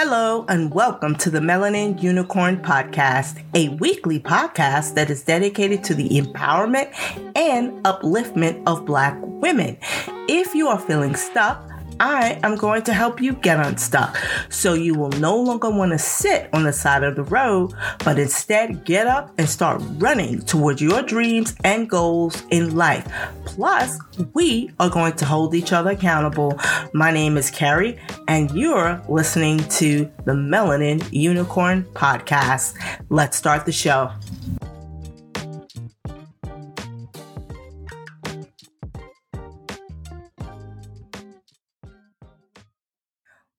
[0.00, 5.92] Hello, and welcome to the Melanin Unicorn Podcast, a weekly podcast that is dedicated to
[5.92, 6.92] the empowerment
[7.34, 9.76] and upliftment of Black women.
[10.28, 11.67] If you are feeling stuck,
[12.00, 14.16] I am going to help you get unstuck
[14.48, 17.72] so you will no longer want to sit on the side of the road,
[18.04, 23.06] but instead get up and start running towards your dreams and goals in life.
[23.44, 23.98] Plus,
[24.34, 26.58] we are going to hold each other accountable.
[26.92, 32.74] My name is Kerry, and you're listening to the Melanin Unicorn Podcast.
[33.08, 34.12] Let's start the show.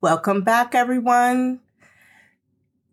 [0.01, 1.59] Welcome back, everyone.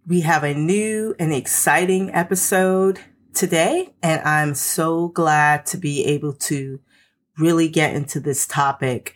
[0.09, 2.99] We have a new and exciting episode
[3.33, 6.81] today, and I'm so glad to be able to
[7.39, 9.15] really get into this topic.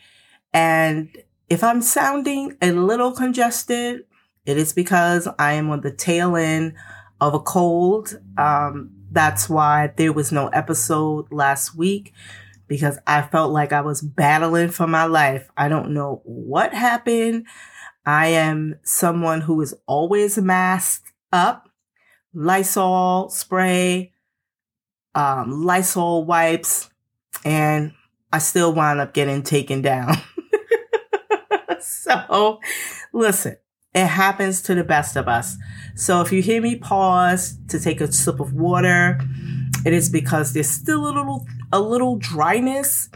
[0.55, 1.09] And
[1.49, 4.05] if I'm sounding a little congested,
[4.47, 6.75] it is because I am on the tail end
[7.21, 8.21] of a cold.
[8.39, 12.13] Um, that's why there was no episode last week
[12.69, 15.51] because I felt like I was battling for my life.
[15.57, 17.47] I don't know what happened.
[18.07, 21.69] I am someone who is always masked up,
[22.33, 24.13] Lysol spray,
[25.15, 26.89] um, Lysol wipes,
[27.45, 27.93] and
[28.33, 30.17] I still wind up getting taken down.
[31.81, 32.61] so,
[33.13, 33.57] listen,
[33.95, 35.57] it happens to the best of us.
[35.95, 39.21] So, if you hear me pause to take a sip of water,
[39.85, 43.09] it is because there's still a little a little dryness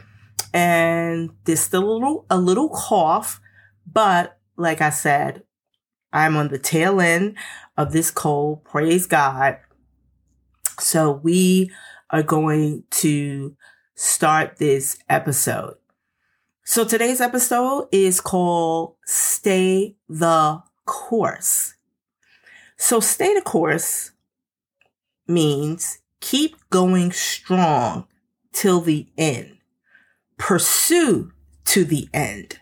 [0.53, 3.41] and there's still a little a little cough,
[3.91, 5.43] but like I said,
[6.13, 7.37] I'm on the tail end
[7.77, 8.65] of this cold.
[8.65, 9.59] Praise God.
[10.79, 11.71] So we
[12.11, 13.57] are going to
[13.95, 15.77] start this episode.
[16.65, 21.75] So today's episode is called Stay the Course.
[22.77, 24.13] So stay the course
[25.27, 28.07] means keep going strong
[28.53, 29.59] till the end.
[30.39, 31.33] Pursue
[31.67, 32.61] to the end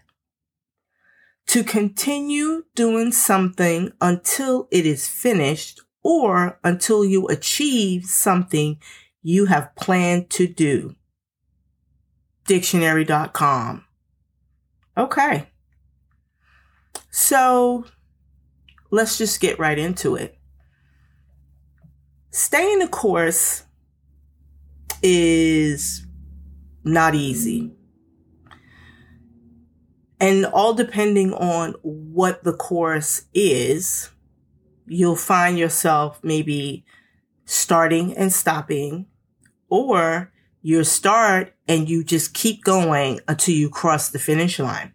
[1.46, 8.78] to continue doing something until it is finished or until you achieve something
[9.22, 10.94] you have planned to do.
[12.46, 13.84] Dictionary.com.
[14.96, 15.48] Okay.
[17.10, 17.84] So
[18.90, 20.38] let's just get right into it.
[22.30, 23.64] Staying the course
[25.02, 26.06] is
[26.84, 27.74] not easy
[30.22, 34.08] and all depending on what the course is,
[34.86, 36.84] you'll find yourself maybe
[37.44, 39.06] starting and stopping,
[39.68, 44.92] or you start and you just keep going until you cross the finish line.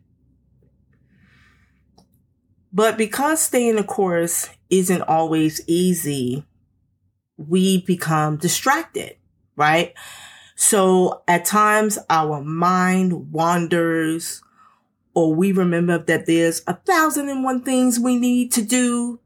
[2.72, 6.46] But because staying the course isn't always easy,
[7.36, 9.18] we become distracted,
[9.58, 9.94] right?
[10.56, 14.42] So at times our mind wanders
[15.18, 19.20] or we remember that there's a thousand and one things we need to do,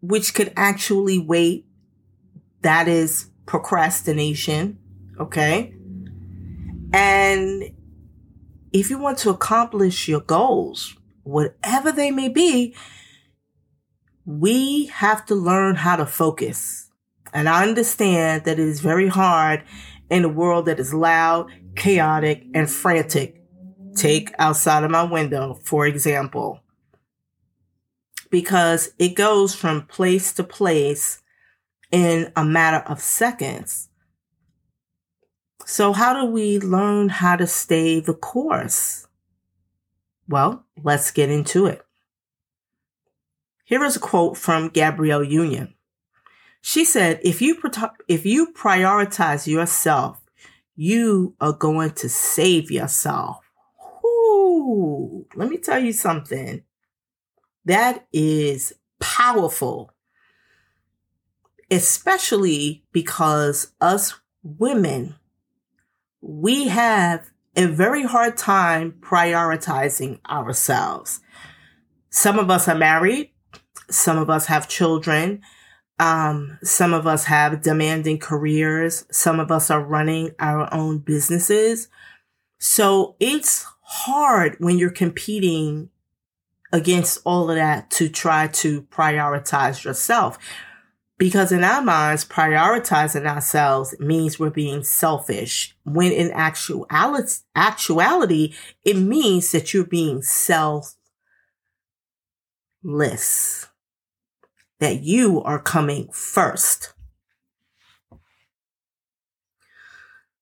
[0.00, 1.66] which could actually wait.
[2.62, 4.78] That is procrastination.
[5.20, 5.74] Okay.
[6.94, 7.62] And
[8.72, 12.74] if you want to accomplish your goals, whatever they may be,
[14.24, 16.88] we have to learn how to focus.
[17.34, 19.62] And I understand that it is very hard
[20.08, 23.37] in a world that is loud, chaotic, and frantic
[23.98, 24.06] Mm-hmm.
[24.06, 26.60] take outside of my window, for example,
[28.30, 31.22] because it goes from place to place
[31.90, 33.88] in a matter of seconds.
[35.64, 39.06] So, how do we learn how to stay the course?
[40.28, 41.82] Well, let's get into it.
[43.64, 45.74] Here is a quote from Gabrielle Union.
[46.60, 47.60] She said, if you,
[48.08, 50.20] if you prioritize yourself,
[50.74, 53.47] you are going to save yourself
[55.34, 56.62] let me tell you something.
[57.64, 59.92] That is powerful,
[61.70, 65.16] especially because us women,
[66.20, 71.20] we have a very hard time prioritizing ourselves.
[72.10, 73.30] Some of us are married.
[73.90, 75.42] Some of us have children.
[75.98, 79.04] Um, some of us have demanding careers.
[79.10, 81.88] Some of us are running our own businesses.
[82.58, 85.88] So it's hard when you're competing
[86.74, 90.38] against all of that to try to prioritize yourself.
[91.16, 95.74] Because in our minds, prioritizing ourselves means we're being selfish.
[95.84, 98.54] When in actuality, actuality,
[98.84, 100.94] it means that you're being self
[102.82, 103.68] list.
[104.80, 106.92] That you are coming first.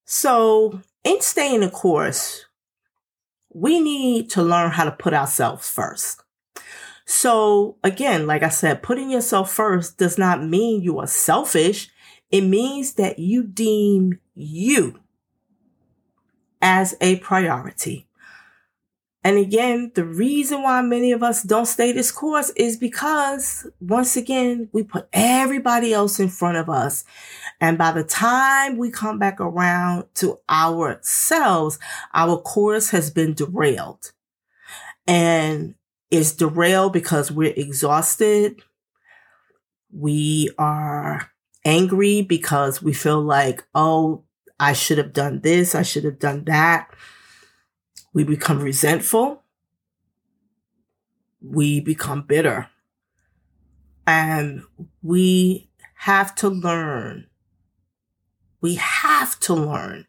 [0.05, 2.46] So, in staying the course,
[3.57, 6.23] we need to learn how to put ourselves first.
[7.07, 11.89] So, again, like I said, putting yourself first does not mean you are selfish.
[12.31, 15.01] It means that you deem you
[16.61, 18.06] as a priority.
[19.27, 24.17] And again, the reason why many of us don't stay this course is because once
[24.17, 27.05] again, we put everybody else in front of us.
[27.61, 31.81] And by the time we come back around to ourselves,
[32.15, 34.13] our course has been derailed.
[35.09, 35.75] And
[36.09, 38.63] it's derailed because we're exhausted.
[39.93, 41.33] We are
[41.65, 44.23] angry because we feel like, oh,
[44.61, 45.75] I should have done this.
[45.75, 46.93] I should have done that.
[48.17, 49.43] We become resentful.
[51.43, 52.71] We become bitter.
[54.07, 54.63] And
[55.03, 57.27] we have to learn.
[58.63, 60.07] We have to learn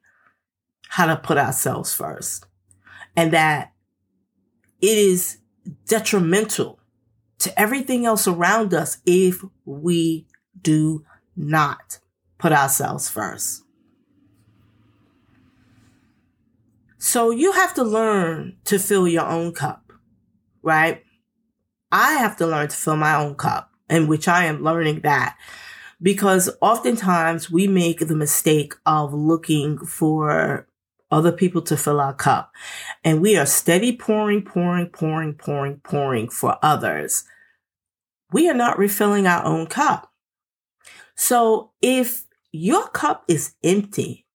[0.87, 2.45] how to put ourselves first.
[3.13, 3.73] And that
[4.79, 5.39] it is
[5.85, 6.79] detrimental
[7.39, 10.27] to everything else around us if we
[10.61, 11.03] do
[11.35, 11.99] not
[12.37, 13.63] put ourselves first.
[16.97, 19.91] So you have to learn to fill your own cup,
[20.61, 21.03] right?
[21.91, 25.37] I have to learn to fill my own cup, in which I am learning that
[26.01, 30.67] because oftentimes we make the mistake of looking for
[31.09, 32.51] other people to fill our cup
[33.03, 37.23] and we are steady pouring, pouring, pouring, pouring, pouring for others.
[38.31, 40.11] We are not refilling our own cup.
[41.15, 44.26] So if your cup is empty,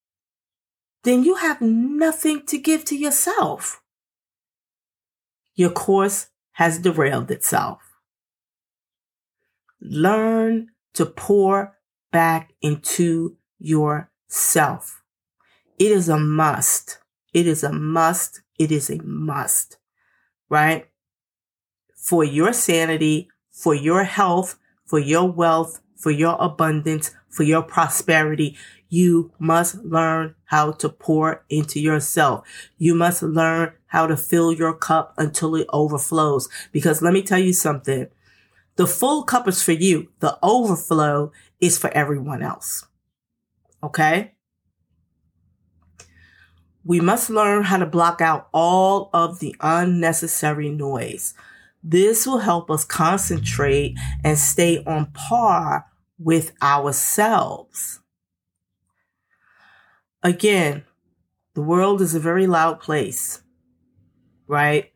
[1.04, 3.82] then you have nothing to give to yourself.
[5.54, 7.80] Your course has derailed itself.
[9.80, 11.76] Learn to pour
[12.12, 15.02] back into yourself.
[15.78, 16.98] It is a must.
[17.32, 18.42] It is a must.
[18.58, 19.78] It is a must,
[20.48, 20.88] right?
[21.96, 28.56] For your sanity, for your health, for your wealth, for your abundance, for your prosperity,
[28.92, 32.46] you must learn how to pour into yourself.
[32.76, 36.50] You must learn how to fill your cup until it overflows.
[36.72, 38.08] Because let me tell you something.
[38.76, 40.08] The full cup is for you.
[40.20, 42.86] The overflow is for everyone else.
[43.82, 44.34] Okay?
[46.84, 51.32] We must learn how to block out all of the unnecessary noise.
[51.82, 55.86] This will help us concentrate and stay on par
[56.18, 58.01] with ourselves.
[60.22, 60.84] Again,
[61.54, 63.42] the world is a very loud place,
[64.46, 64.92] right?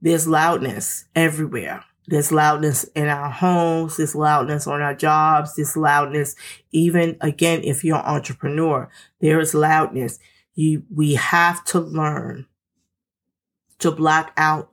[0.00, 1.84] There's loudness everywhere.
[2.06, 3.96] There's loudness in our homes.
[3.96, 5.54] There's loudness on our jobs.
[5.54, 6.34] There's loudness,
[6.72, 8.88] even again, if you're an entrepreneur,
[9.20, 10.18] there is loudness.
[10.54, 12.46] You, we have to learn
[13.78, 14.70] to block out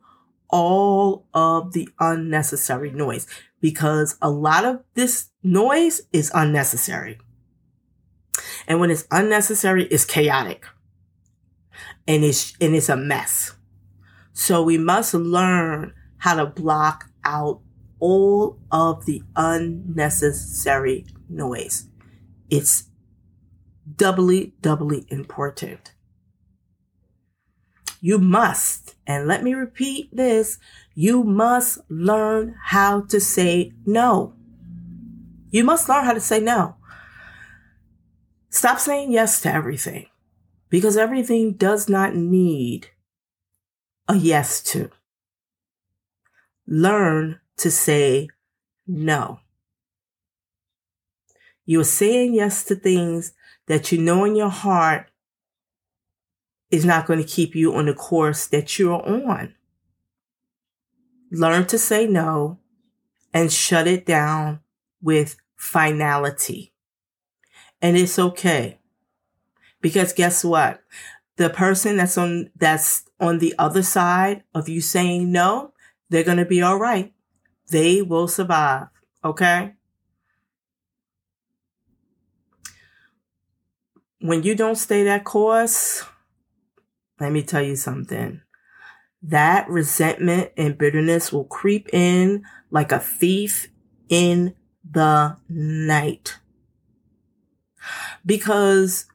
[0.49, 3.27] all of the unnecessary noise
[3.59, 7.19] because a lot of this noise is unnecessary.
[8.67, 10.65] And when it's unnecessary, it's chaotic.
[12.07, 13.53] And it's, and it's a mess.
[14.33, 17.61] So we must learn how to block out
[17.99, 21.87] all of the unnecessary noise.
[22.49, 22.89] It's
[23.95, 25.93] doubly, doubly important.
[27.99, 30.59] You must, and let me repeat this,
[30.93, 34.33] you must learn how to say no.
[35.49, 36.75] You must learn how to say no.
[38.57, 40.07] Stop saying yes to everything
[40.71, 42.87] because everything does not need
[44.07, 44.89] a yes to.
[46.65, 48.29] Learn to say
[48.87, 49.41] no.
[51.67, 53.33] You're saying yes to things
[53.67, 55.11] that you know in your heart
[56.71, 59.53] is not going to keep you on the course that you're on.
[61.29, 62.57] Learn to say no
[63.31, 64.61] and shut it down
[64.99, 66.73] with finality.
[67.81, 68.79] And it's okay.
[69.81, 70.81] Because guess what?
[71.35, 75.73] The person that's on, that's on the other side of you saying no,
[76.09, 77.13] they're going to be all right.
[77.69, 78.87] They will survive.
[79.23, 79.73] Okay.
[84.19, 86.03] When you don't stay that course,
[87.19, 88.41] let me tell you something.
[89.21, 93.67] That resentment and bitterness will creep in like a thief
[94.09, 94.55] in
[94.89, 96.37] the night
[98.25, 99.05] because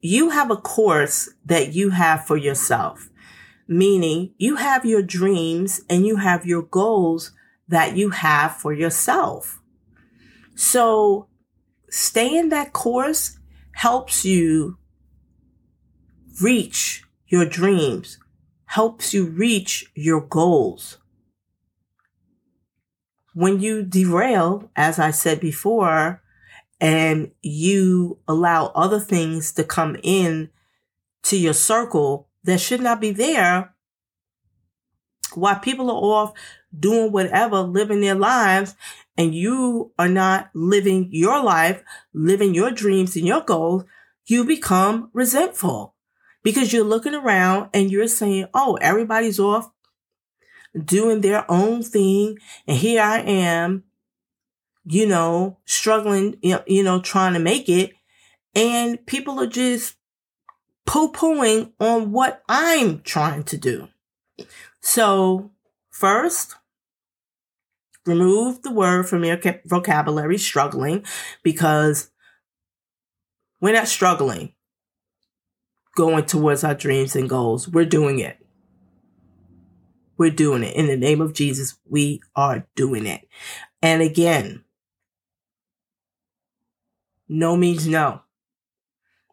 [0.00, 3.10] you have a course that you have for yourself.
[3.68, 7.32] meaning you have your dreams and you have your goals
[7.68, 9.60] that you have for yourself.
[10.54, 11.28] So
[11.90, 13.38] staying that course
[13.72, 14.78] helps you
[16.40, 18.18] reach your dreams,
[18.66, 20.98] helps you reach your goals.
[23.34, 26.22] When you derail, as I said before,
[26.80, 30.50] and you allow other things to come in
[31.24, 33.74] to your circle that should not be there,
[35.34, 36.32] while people are off
[36.78, 38.74] doing whatever, living their lives,
[39.16, 43.84] and you are not living your life, living your dreams and your goals,
[44.26, 45.94] you become resentful
[46.42, 49.70] because you're looking around and you're saying, Oh, everybody's off
[50.84, 52.38] doing their own thing.
[52.66, 53.84] And here I am,
[54.88, 57.92] you know, struggling, you know, trying to make it.
[58.54, 59.96] And people are just
[60.86, 63.88] poo pooing on what I'm trying to do.
[64.80, 65.50] So
[65.90, 66.54] first,
[68.06, 71.04] remove the word from your vocabulary, struggling,
[71.42, 72.10] because
[73.60, 74.54] we're not struggling
[75.96, 77.68] going towards our dreams and goals.
[77.68, 78.38] We're doing it.
[80.18, 80.76] We're doing it.
[80.76, 83.26] In the name of Jesus, we are doing it.
[83.82, 84.62] And again,
[87.28, 88.22] no means no.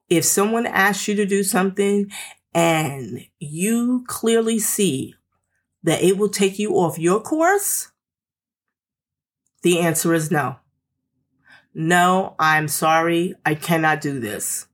[0.10, 2.12] If someone asks you to do something
[2.54, 5.16] and you clearly see
[5.84, 7.92] that it will take you off your course,
[9.64, 10.58] the answer is no.
[11.74, 13.36] No, I'm sorry.
[13.46, 14.68] I cannot do this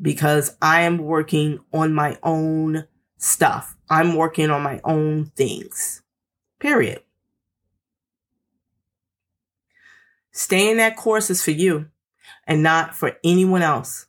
[0.00, 2.86] because I am working on my own
[3.18, 3.76] stuff.
[3.88, 6.02] I'm working on my own things.
[6.58, 7.02] Period.
[10.32, 11.88] Staying in that course is for you
[12.46, 14.06] and not for anyone else.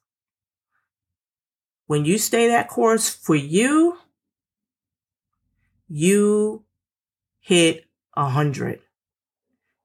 [1.87, 3.97] When you stay that course for you,
[5.87, 6.63] you
[7.39, 8.81] hit a hundred.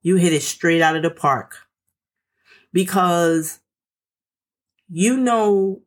[0.03, 1.57] You hit it straight out of the park
[2.73, 3.61] because
[4.89, 5.83] you know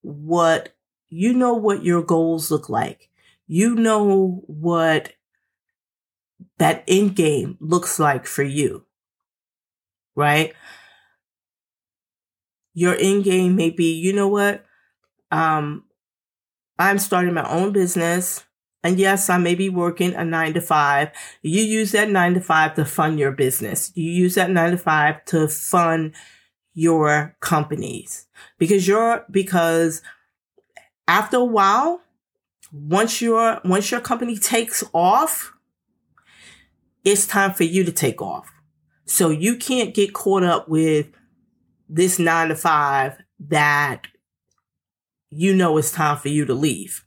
[0.00, 0.74] what
[1.08, 3.08] you know what your goals look like.
[3.46, 5.12] You know what
[6.58, 8.84] that end game looks like for you.
[10.14, 10.54] Right?
[12.74, 14.64] Your end game may be, you know what?
[15.30, 15.84] Um,
[16.78, 18.44] I'm starting my own business.
[18.84, 21.10] And yes, I may be working a nine to five.
[21.42, 23.92] You use that nine to five to fund your business.
[23.94, 26.14] You use that nine to five to fund
[26.74, 28.26] your companies
[28.58, 30.02] because you're, because
[31.06, 32.00] after a while,
[32.72, 35.52] once your, once your company takes off,
[37.04, 38.50] it's time for you to take off.
[39.04, 41.06] So you can't get caught up with
[41.92, 44.06] this nine to five that
[45.28, 47.04] you know it's time for you to leave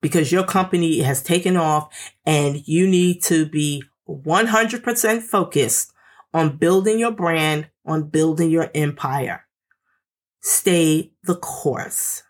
[0.00, 1.88] because your company has taken off
[2.24, 5.92] and you need to be 100% focused
[6.32, 9.44] on building your brand, on building your empire.
[10.40, 12.22] Stay the course.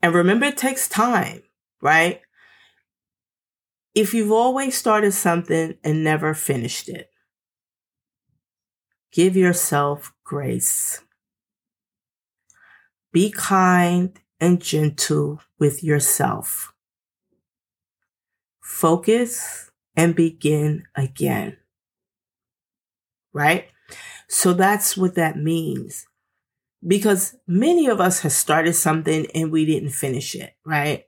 [0.00, 1.42] And remember, it takes time,
[1.80, 2.20] right?
[3.94, 7.10] If you've always started something and never finished it,
[9.14, 11.00] give yourself grace.
[13.12, 16.74] Be kind and gentle with yourself.
[18.60, 21.56] Focus and begin again.
[23.32, 23.68] Right?
[24.28, 26.06] So that's what that means.
[26.86, 31.04] Because many of us have started something and we didn't finish it, right?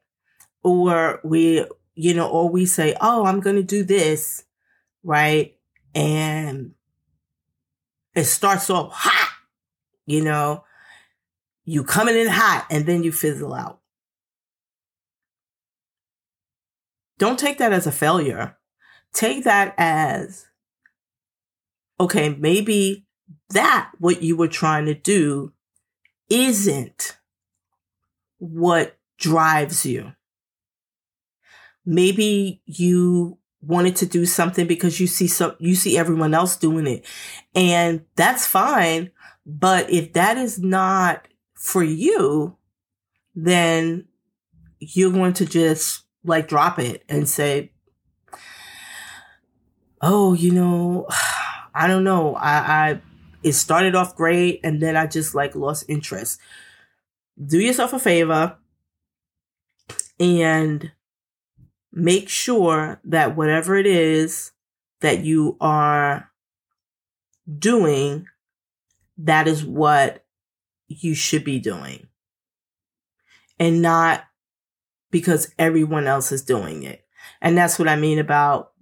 [0.63, 4.45] Or we, you know, or we say, oh, I'm going to do this,
[5.03, 5.57] right?
[5.95, 6.76] And
[8.17, 9.31] it starts off hot,
[10.07, 10.65] you know,
[11.65, 13.81] you coming in hot and then you fizzle out.
[17.19, 18.57] Don't take that as a failure.
[19.13, 20.47] Take that as,
[22.01, 23.07] okay, maybe
[23.51, 25.53] that what you were trying to do
[26.31, 27.19] isn't
[28.39, 30.13] what drives you.
[31.85, 36.87] Maybe you wanted to do something because you see some, you see everyone else doing
[36.87, 37.05] it
[37.55, 39.11] and that's fine.
[39.45, 42.57] But if that is not for you,
[43.35, 44.07] then
[44.79, 47.73] you're going to just like drop it and say,
[50.03, 51.07] Oh, you know,
[51.75, 52.35] I don't know.
[52.37, 52.51] I,
[52.91, 53.01] I,
[53.43, 56.41] it started off great and then I just like lost interest.
[57.45, 58.57] Do yourself a favor
[60.19, 60.91] and
[61.93, 64.53] make sure that whatever it is
[65.01, 66.31] that you are
[67.59, 68.27] doing,
[69.19, 70.25] that is what
[70.89, 72.09] you should be doing
[73.59, 74.25] and not
[75.11, 77.05] because everyone else is doing it.
[77.41, 78.73] And that's what I mean about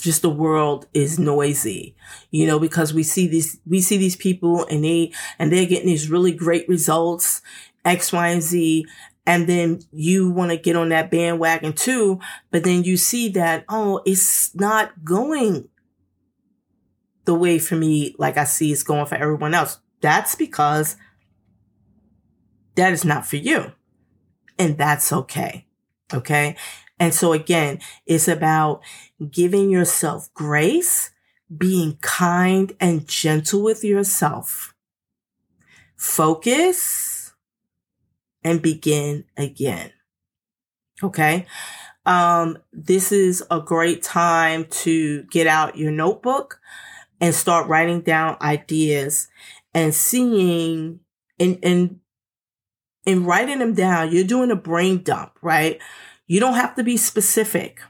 [0.00, 1.96] just the world is noisy,
[2.30, 5.86] you know, because we see these, we see these people and they, and they're getting
[5.86, 7.42] these really great results,
[7.84, 8.86] X, Y, and Z.
[9.26, 12.20] And then you want to get on that bandwagon too.
[12.50, 15.68] But then you see that, oh, it's not going
[17.24, 19.80] the way for me, like I see it's going for everyone else.
[20.00, 20.96] That's because
[22.76, 23.72] that is not for you.
[24.58, 25.66] And that's okay.
[26.14, 26.56] Okay.
[27.00, 28.80] And so again, it's about
[29.28, 31.10] giving yourself grace,
[31.54, 34.72] being kind and gentle with yourself.
[35.96, 37.15] Focus
[38.46, 39.90] and begin again.
[41.02, 41.46] Okay.
[42.06, 46.60] Um, this is a great time to get out your notebook
[47.20, 49.26] and start writing down ideas
[49.74, 51.00] and seeing
[51.40, 52.00] and, and,
[53.04, 55.80] in writing them down, you're doing a brain dump, right?
[56.26, 57.80] You don't have to be specific.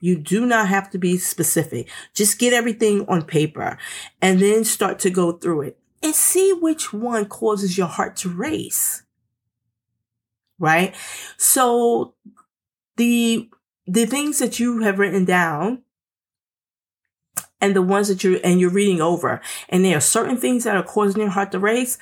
[0.00, 1.88] You do not have to be specific.
[2.14, 3.78] Just get everything on paper
[4.20, 8.28] and then start to go through it and see which one causes your heart to
[8.28, 9.05] race.
[10.58, 10.94] Right?
[11.36, 12.14] So
[12.96, 13.48] the
[13.86, 15.82] the things that you have written down
[17.60, 20.76] and the ones that you're and you're reading over and there are certain things that
[20.76, 21.98] are causing your heart to race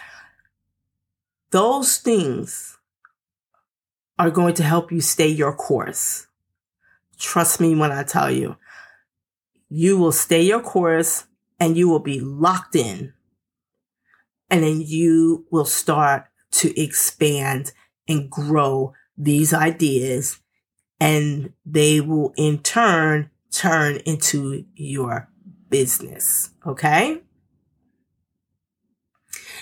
[1.55, 2.79] those things
[4.19, 6.27] are going to help you stay your course.
[7.17, 8.57] Trust me when i tell you.
[9.69, 11.27] You will stay your course
[11.61, 13.13] and you will be locked in.
[14.51, 17.73] And then you will start to expand
[18.09, 20.41] and grow these ideas
[21.01, 25.29] and they will in turn turn into your
[25.71, 26.51] business.
[26.67, 27.21] Okay.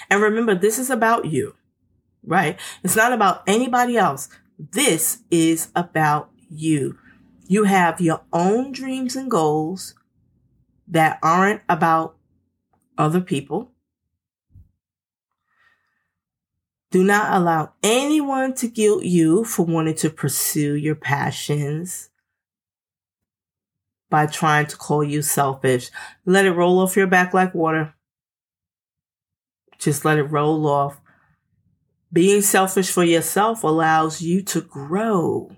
[0.08, 1.54] And remember, this is about you,
[2.24, 2.58] right?
[2.82, 4.28] It's not about anybody else.
[4.58, 6.98] This is about you.
[7.46, 9.94] You have your own dreams and goals
[10.88, 12.16] that aren't about
[12.96, 13.71] other people.
[16.92, 22.10] Do not allow anyone to guilt you for wanting to pursue your passions
[24.10, 25.90] by trying to call you selfish.
[26.26, 27.94] Let it roll off your back like water.
[29.78, 31.00] Just let it roll off.
[32.12, 35.56] Being selfish for yourself allows you to grow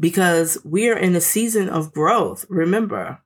[0.00, 2.46] because we are in a season of growth.
[2.48, 3.20] Remember,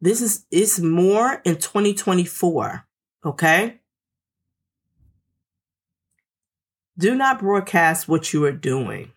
[0.00, 2.84] this is, it's more in 2024.
[3.24, 3.80] Okay.
[6.96, 9.12] Do not broadcast what you are doing.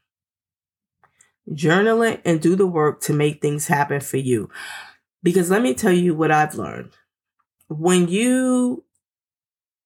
[1.54, 4.50] Journal it and do the work to make things happen for you.
[5.24, 6.92] Because let me tell you what I've learned.
[7.70, 8.84] When you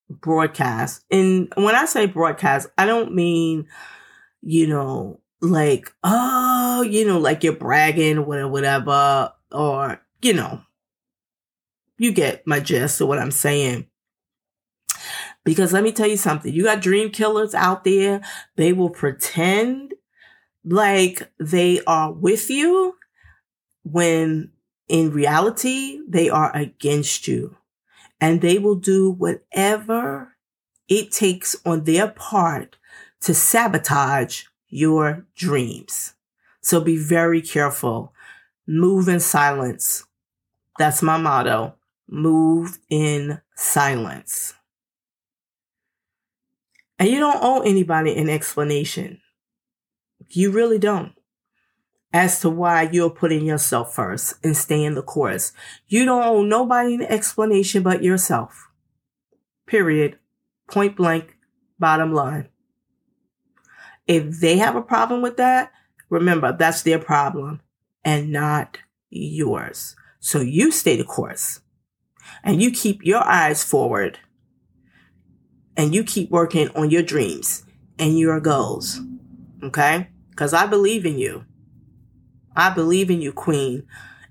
[0.09, 3.67] broadcast, and when I say broadcast, I don't mean,
[4.41, 10.61] you know, like, oh, you know, like you're bragging, whatever, whatever, or, you know,
[11.97, 13.87] you get my gist of what I'm saying.
[15.43, 18.21] Because let me tell you something, you got dream killers out there,
[18.57, 19.93] they will pretend
[20.63, 22.95] like they are with you
[23.83, 24.51] when
[24.87, 27.57] in reality they are against you.
[28.19, 30.35] And they will do whatever
[30.87, 32.77] it takes on their part
[33.21, 36.13] to sabotage your dreams.
[36.61, 38.13] So be very careful.
[38.67, 40.05] Move in silence.
[40.77, 41.75] That's my motto.
[42.07, 44.53] Move in silence.
[47.01, 49.21] And you don't owe anybody an explanation.
[50.29, 51.13] You really don't.
[52.13, 55.51] As to why you're putting yourself first and staying the course.
[55.87, 58.67] You don't owe nobody an explanation but yourself.
[59.65, 60.19] Period.
[60.69, 61.35] Point blank.
[61.79, 62.49] Bottom line.
[64.05, 65.71] If they have a problem with that,
[66.07, 67.61] remember that's their problem
[68.05, 68.77] and not
[69.09, 69.95] yours.
[70.19, 71.61] So you stay the course
[72.43, 74.19] and you keep your eyes forward
[75.77, 77.65] and you keep working on your dreams
[77.97, 78.99] and your goals.
[79.63, 80.09] Okay?
[80.29, 81.45] Because I believe in you.
[82.55, 83.83] I believe in you, Queen.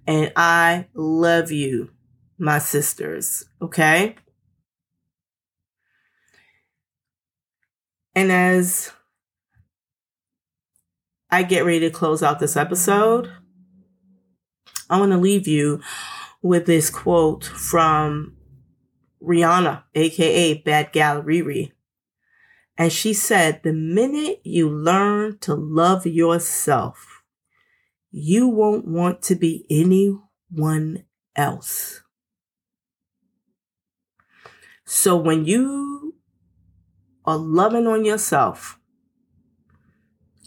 [0.07, 1.90] And I love you,
[2.38, 3.44] my sisters.
[3.62, 4.16] Okay?
[8.14, 8.92] And as
[11.31, 13.31] I get ready to close out this episode,
[14.88, 15.81] I want to leave you
[16.42, 18.37] with this quote from
[19.22, 21.72] Rihanna, aka Bad Gal Riri.
[22.76, 27.22] And she said, the minute you learn to love yourself,
[28.11, 31.04] you won't want to be anyone
[31.37, 32.02] else.
[34.85, 36.14] So when you
[37.24, 38.80] are loving on yourself,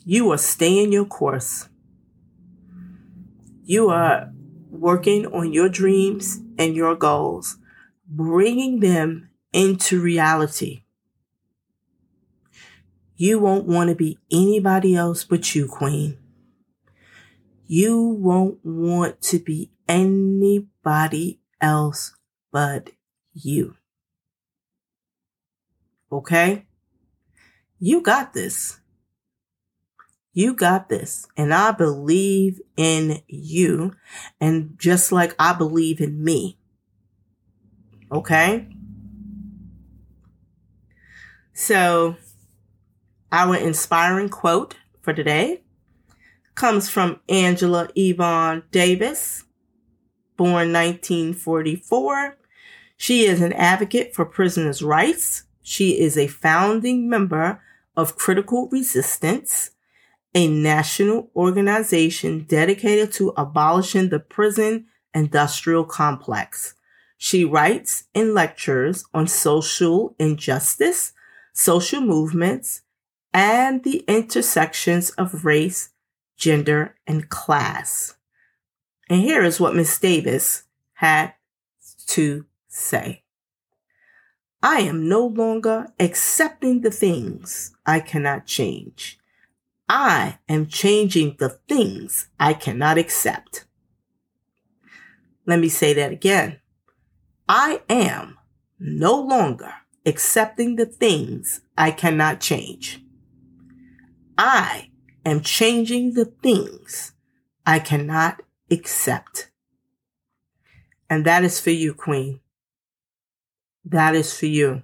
[0.06, 1.70] You are staying your course.
[3.64, 4.34] You are
[4.70, 7.58] working on your dreams and your goals,
[8.16, 10.84] bringing them into reality.
[13.16, 16.18] You won't want to be anybody else but you, Queen.
[17.66, 22.16] You won't want to be anybody else
[22.52, 22.92] but
[23.34, 23.76] you.
[26.12, 26.66] Okay?
[27.80, 28.80] You got this.
[30.34, 31.28] You got this.
[31.38, 33.96] And I believe in you.
[34.40, 36.58] And just like I believe in me.
[38.14, 38.68] Okay?
[41.54, 42.16] So,
[43.32, 45.64] our inspiring quote for today
[46.54, 49.46] comes from Angela Yvonne Davis,
[50.38, 52.38] born 1944.
[52.98, 55.44] She is an advocate for prisoners' rights.
[55.64, 57.62] She is a founding member
[57.98, 59.72] of Critical Resistance,
[60.36, 66.76] a national organization dedicated to abolishing the prison industrial complex.
[67.26, 71.14] She writes and lectures on social injustice,
[71.54, 72.82] social movements,
[73.34, 75.92] and the intersections of race,
[76.36, 78.18] gender, and class.
[79.10, 80.64] And here is what Miss Davis
[80.96, 81.36] had
[82.08, 83.24] to say.
[84.62, 89.18] I am no longer accepting the things I cannot change.
[89.88, 93.64] I am changing the things I cannot accept.
[95.46, 96.60] Let me say that again.
[97.48, 98.38] I am
[98.80, 99.74] no longer
[100.06, 103.02] accepting the things I cannot change.
[104.38, 104.92] I
[105.26, 107.14] am changing the things
[107.66, 109.50] I cannot accept.
[111.10, 112.40] And that is for you, Queen.
[113.86, 114.84] That is for you.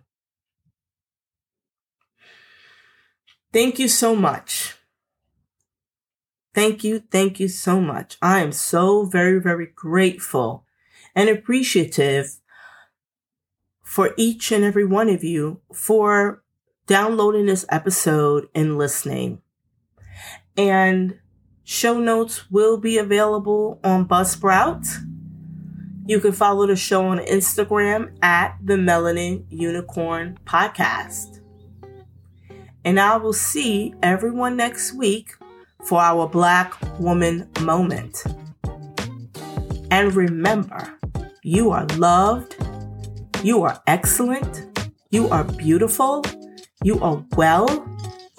[3.52, 4.76] Thank you so much.
[6.54, 7.00] Thank you.
[7.00, 8.18] Thank you so much.
[8.22, 10.66] I am so very, very grateful
[11.16, 12.39] and appreciative
[13.90, 16.44] for each and every one of you for
[16.86, 19.42] downloading this episode and listening.
[20.56, 21.18] And
[21.64, 24.88] show notes will be available on Buzzsprout.
[26.06, 31.40] You can follow the show on Instagram at the Melanin Unicorn Podcast.
[32.86, 35.32] And I will see everyone next week
[35.84, 38.24] for our Black Woman Moment.
[39.90, 40.94] And remember,
[41.42, 42.56] you are loved,
[43.44, 44.68] you are excellent,
[45.12, 46.24] you are beautiful,
[46.84, 47.68] you are well,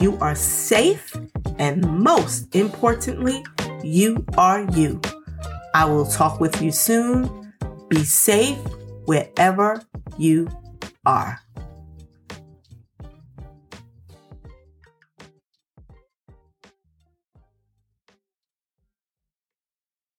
[0.00, 1.16] you are safe,
[1.58, 3.44] and most importantly,
[3.82, 5.00] you are you.
[5.74, 7.52] I will talk with you soon.
[7.88, 8.58] Be safe
[9.06, 9.82] wherever
[10.18, 10.48] you
[11.06, 11.40] are.